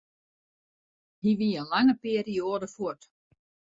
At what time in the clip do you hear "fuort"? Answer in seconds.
2.75-3.03